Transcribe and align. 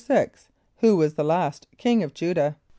= 0.41 0.75
Who 0.81 0.95
was 0.97 1.13
the 1.13 1.23
last 1.23 1.67
king 1.77 2.01
of 2.01 2.15
J[=u]´dah? 2.15 2.55